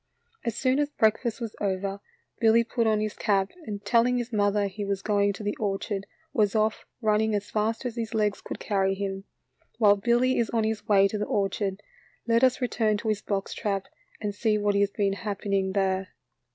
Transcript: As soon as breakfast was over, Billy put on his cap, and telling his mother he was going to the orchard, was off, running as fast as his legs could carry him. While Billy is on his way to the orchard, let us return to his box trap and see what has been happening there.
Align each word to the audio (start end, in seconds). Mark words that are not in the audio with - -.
As 0.43 0.55
soon 0.57 0.79
as 0.79 0.89
breakfast 0.89 1.39
was 1.39 1.55
over, 1.61 1.99
Billy 2.39 2.63
put 2.63 2.87
on 2.87 2.99
his 3.01 3.13
cap, 3.13 3.51
and 3.67 3.85
telling 3.85 4.17
his 4.17 4.33
mother 4.33 4.65
he 4.65 4.83
was 4.83 5.03
going 5.03 5.31
to 5.33 5.43
the 5.43 5.55
orchard, 5.57 6.07
was 6.33 6.55
off, 6.55 6.87
running 7.01 7.35
as 7.35 7.51
fast 7.51 7.85
as 7.85 7.97
his 7.97 8.15
legs 8.15 8.41
could 8.41 8.59
carry 8.59 8.95
him. 8.95 9.25
While 9.77 9.97
Billy 9.97 10.39
is 10.39 10.49
on 10.49 10.63
his 10.63 10.87
way 10.87 11.07
to 11.07 11.19
the 11.19 11.25
orchard, 11.27 11.83
let 12.25 12.43
us 12.43 12.61
return 12.61 12.97
to 12.97 13.09
his 13.09 13.21
box 13.21 13.53
trap 13.53 13.85
and 14.19 14.33
see 14.33 14.57
what 14.57 14.73
has 14.73 14.89
been 14.89 15.13
happening 15.13 15.73
there. 15.73 16.15